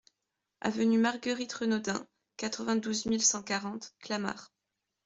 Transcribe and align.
Avenue 0.61 0.97
Marguerite 0.97 1.53
Renaudin, 1.53 2.07
quatre-vingt-douze 2.37 3.05
mille 3.05 3.21
cent 3.21 3.43
quarante 3.43 3.93
Clamart 3.99 4.51